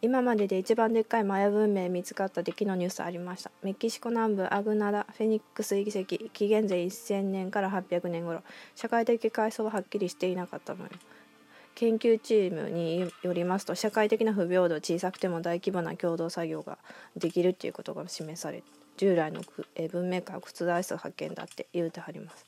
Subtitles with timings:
[0.00, 3.50] 今までで一番でっかいマヤ文明見つかった出来のニュースありました。
[3.64, 8.42] メキシコ南部アグナダフェニックス遺跡紀元前1000年から800年頃。
[8.76, 10.90] 社会的階層ははっきりしていなかったのよ。
[11.74, 16.78] 研究チームによりますと社会的な不平等小さくても大規模な共同作業が
[17.16, 18.62] できるっていうことが示され
[18.96, 19.42] 従来の
[19.90, 22.46] 文明観を覆す発見だって言うてはります。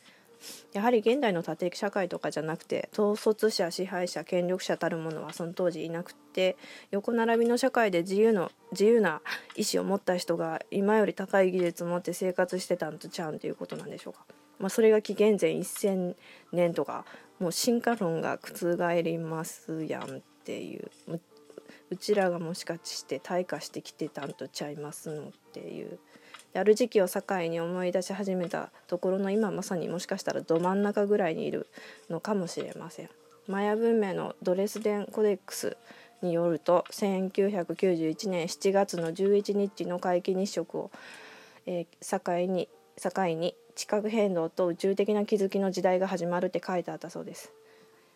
[0.72, 6.56] やはり現代の縦社会とかじゃなくて統率者支配者権力者たるものはその当時いなくて
[6.90, 9.20] 横並びの社会で自由の自由な
[9.56, 14.24] 意思を持った人が今より高い技術を持って生活してたんとちゃうんということなんでしょうか。
[14.58, 16.16] まあ、それが紀元前1,000
[16.52, 17.06] 年とか
[17.38, 20.90] もう進化論が覆りますやんっていう
[21.90, 25.98] うちらがもしかして退化してきてたんとちゃいますのっていう
[26.54, 31.68] ある時期を境に思い出し始めたところの今まさにもしかしたらど真ん中ぐらいにいる
[32.08, 33.10] のかもしれません。
[33.46, 35.76] マヤ文明のドレスデンコデックス
[36.22, 40.90] によると1991年7月の11日の皆既日食を、
[41.66, 47.52] えー、境に境に地殻変動と宇宙的な気づきの時代が始まるって書いてあったそうです。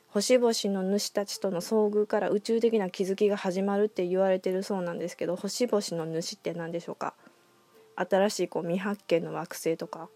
[0.08, 7.14] 星々の主たちとの遭遇から宇宙的な気づきが始まるって言われてるそうなんですけど星々の主って何でしょうか？
[7.96, 10.08] 新しいこう未発見の惑星とか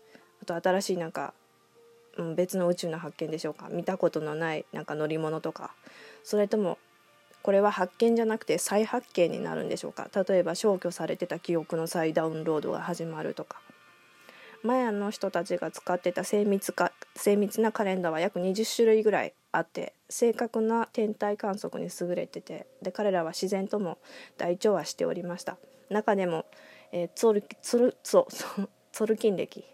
[0.42, 1.34] あと新しいなんか、
[2.16, 5.74] うん、別の宇宙の発見でしょうか見たことのないなんか乗り物とか
[6.24, 6.78] それとも
[7.42, 13.60] これは発見じゃなくて再発見になるんでしょうか例えば消去されてた記憶の再ダウンロードが始まるとか。
[14.62, 23.98] マヤの人たちが使ってた精密か精密なカレンダーは約20種類ぐらいあって正確な天体観測に優れててで彼らは自然とも
[24.36, 25.58] 大調和しておりました。
[25.90, 26.44] 中でも
[26.92, 29.64] えー、ツルツルツォ ツルキン暦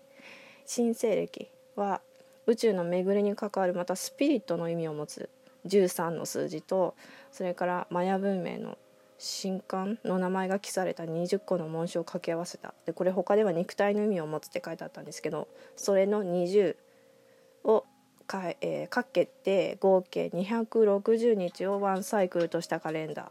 [0.67, 2.01] 新西暦は
[2.47, 5.31] 宇宙の巡りに関わるまたスピリットの意味を持つ。
[5.67, 6.95] 13の数字と
[7.33, 8.79] それからマヤ文明の
[9.19, 12.75] 神官の名前が記された20個の紋章を掛け合わせた。
[12.85, 16.77] でこれ他では肉体の意味を持つって書いてあったんですけどそれの20
[17.65, 17.85] を
[18.27, 23.31] か、えー、かけて合計260日をワンサイクルとしたカレンダ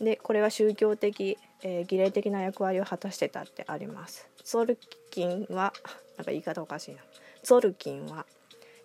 [0.00, 0.04] ー。
[0.04, 4.28] でこれは宗教的えー、儀礼的な役割を果たしてたってあります。
[4.44, 4.78] ゾル
[5.10, 5.72] キンは
[6.16, 7.02] なんか言い方おかしいな。
[7.42, 8.26] ゾルキンは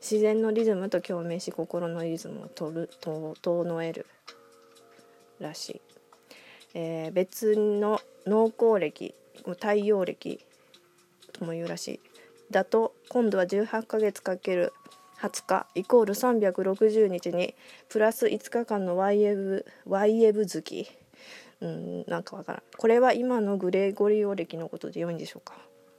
[0.01, 4.05] 自然のリズムと共鳴し心のリズムをとると整える
[5.39, 5.81] らしい。
[6.73, 10.45] えー、別の農耕暦太陽暦
[11.31, 11.99] とも言うらしい。
[12.51, 14.73] だと今度は18ヶ月かける
[15.19, 17.55] 20日イコール360日に
[17.89, 20.87] プラス5日間の YF, YF 月
[21.61, 22.63] うんなんかわからん。
[22.77, 25.55] これは今のグレーゴリオ歴のことで良いんでしょうか。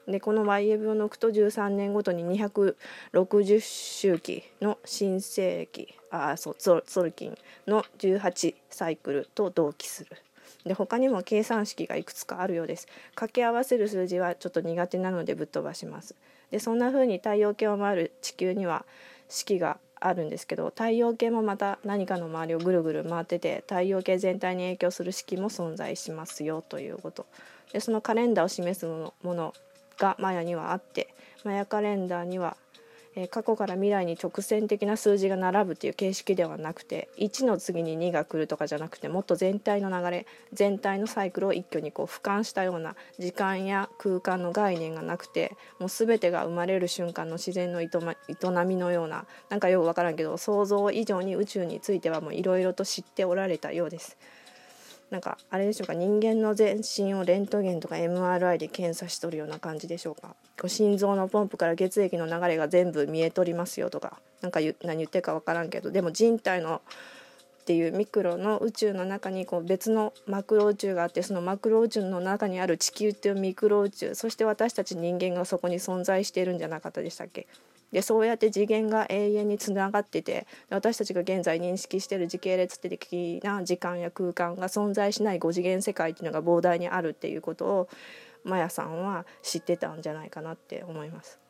[0.07, 10.17] でこの YF を抜くと13年ごとに260周期の新世紀あそうソソルキンの18サイクルと同期する。
[10.65, 12.87] で他にも計算式がいくつかあるようです。
[13.15, 16.15] 掛け合わせる数字はちょっと苦手なのでぶっ飛ばします。
[16.51, 18.85] でそんな風に太陽系を回る地球には
[19.29, 27.27] 式があるんですけど太陽系もまた何かの周りをぐるぐる回ってて太陽系全体に影響する式も存在しますよということ。
[27.73, 29.55] でそのカレンダーを示すもの
[29.99, 31.15] がマヤにはあって
[31.45, 32.57] マヤカレンダーには
[33.19, 47.89] え過去から未来に直線的な数字が並ぶっていう形式ではなくて1の次に2が来るとかじゃなくてもっと全体の流れ全体のサイクルを一挙にこう俯瞰したような時間や空間の概念がなくてもう全てが生まれる瞬間の自然の営
[48.67, 54.19] みのようななんかよく分からんけど想像以上に宇宙についてはもういろいろと知っておられたようです。
[55.11, 60.35] なんかあれでしょうか人間の全身をレントゲンとか MRI で検査しとるような感じでしょうか。
[60.69, 66.81] 心臓のポンプから血液の流れが全部見えとりますよとか何か何言ってるか分からんけどでも人体の
[67.61, 77.47] っていうミクロの宇宙の中にこう別のマクロ宇宙があってそのマクロ宇宙の中にある地球っていうミクロ宇宙そして私たち人間がそこに存在しているんじゃなかったでしたっけ？
[77.93, 87.89] でそうやって次元が永遠につながってて私たちが現在認識している時系列的な時間や空間が存在しない5次元世界っていうのが膨大にあるっていうことを
[88.45, 91.46] マヤさんは知ってたんじゃないかなって思います。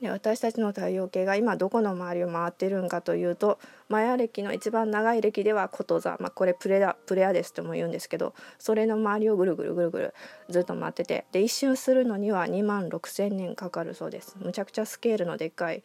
[0.00, 3.58] で私たちの太陽系が今どこの周りを回ってるんかというと
[3.88, 10.14] マヤ暦の一番長い暦ではこと座、まあ、これプレアプレアデスとも言うんですけどそれの周りをぐるぐるぐるぐる
[10.48, 14.36] ずっと回っててで一周するのには2万6,000年かかるそうです。
[14.40, 15.82] むちゃくちゃスケールのでっかい、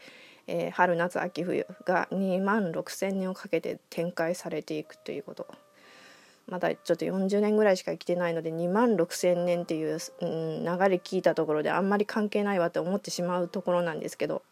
[0.48, 5.65] えー、春夏秋冬が2万6,000年をかけて展開されていくということ。
[6.48, 14.44] まだちょっと40年ぐらいしか生きてないので2万6,000年っていう、うん、流れ聞いたところであんまり関係ないわって思ってしまうところなんですけど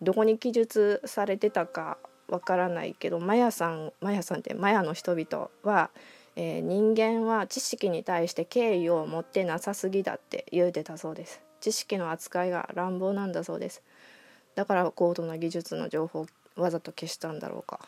[0.00, 1.98] どこに記述されてたか
[2.28, 5.90] わからないけどマヤさんマヤさんってマヤの人々は、
[6.36, 11.40] えー、人間は知識に対して敬意を持ってなさすぎだって言うてたそうです。
[11.60, 13.82] 知識の扱いが乱暴なんだそうです。
[14.54, 16.26] だから高度な技術の情報を
[16.56, 17.80] わざと消したんだろうか。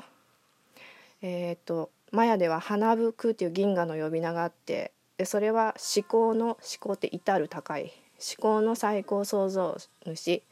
[1.23, 9.77] えっ、とマヤでは花吹っていう銀河の呼び名があってでそれは思考の思考って至る高い思考の最高創造
[10.07, 10.43] 主、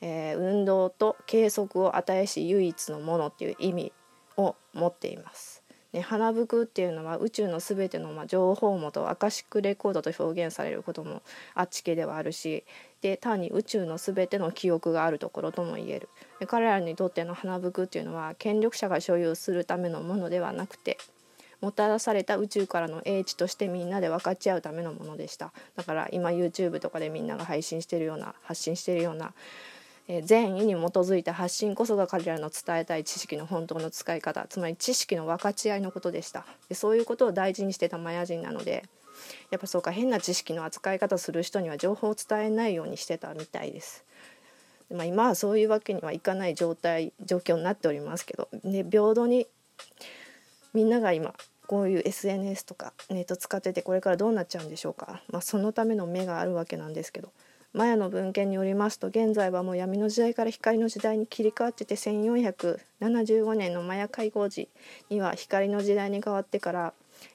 [0.00, 3.92] えー、運動と計測を与えし唯一のものっていう意味
[4.36, 5.55] を持っています。
[5.96, 11.22] ね、花吹っていうのは宇宙の全てのま情報元アカシックレコードと表現されることも
[11.54, 12.64] あっち系ではあるし
[13.00, 16.10] で単に宇宙の全ての記憶があるところとも言える。
[16.38, 20.98] で彼らにとっての花吹っていうのは権力者が所有するためのものではなくて
[21.62, 25.52] もたらされた宇宙からの英知としてみんなで分かち合うためのものでした。
[25.76, 29.32] だから今 YouTube とかでみんなが配信してるような発信してるような、
[30.08, 38.84] え、善意に基づいた発信こそが彼らの伝えたい知識の本当の使い方つまり知識の分かち合いのことでしたでそういうことを大事にしてたマヤ人なので
[39.50, 44.04] やっぱそうか変な知識の扱い方する人には情報を伝えないようにしてたみたいです。
[44.94, 49.48] まあ、今はそういうわけにはいかない状態状況になっておりますけどで平等に
[50.74, 51.34] みんなが今
[51.66, 57.32] こういう SNS とかネット使っててこれからどうなっちゃうんでしょうか、まあ、そのための目があるわけなんですけど
[57.72, 64.68] マヤの文献によりますと現在はもう闇の時代から光の時代に切り替わってて1475年のマヤ会合時
[65.10, 66.92] には光の時代に変わってから、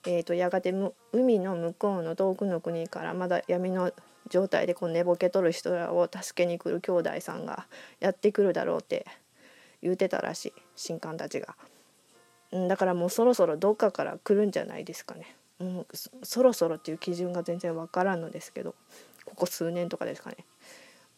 [0.08, 0.74] えー、とやがて
[1.14, 3.92] 海の向こうの遠くの国からまだ闇の
[4.30, 7.68] 状態でこう寝ぼけとる人らを助けに来る兄弟さんが
[8.00, 9.06] やってくるだろうって
[9.82, 10.54] 言うてたらしい
[10.88, 11.56] 神官たちが。
[12.52, 15.36] だからもうそろそろどっかから来るんじゃないですかね。
[15.60, 15.88] うん、
[16.24, 18.74] そろそろっていう基準が全然わからんのですけど
[19.26, 20.38] ここ数年とかですかね。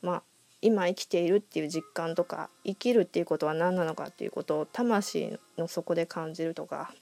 [0.02, 0.24] まあ
[0.62, 6.94] 今生きているっていう実感とか生きるっていうことは何なのかっていうことを魂の底で感じるとか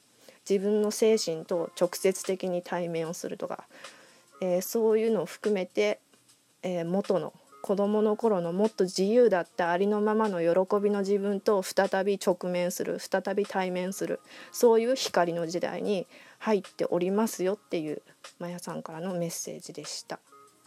[0.49, 3.65] 自分の精神と直接的に対面をするとか、
[4.41, 5.99] えー、そういうのを含めて、
[6.63, 14.19] えー、元の子どもの頃のもっと自由だったありのままの喜びの自分と再び直面する再び対面する
[14.51, 16.07] そういう光の時代に
[16.39, 18.01] 入っておりますよっていう
[18.39, 20.19] マヤさんからのメッセージでした。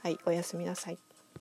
[0.04, 0.98] はい、おやすみなさい。